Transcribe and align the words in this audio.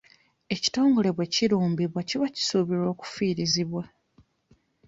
Ekitongole 0.55 1.09
bwe 1.15 1.25
kirumbibwa 1.33 2.01
kiba 2.09 2.27
kisuubirwa 2.35 2.87
okufiirizibwa. 2.93 3.83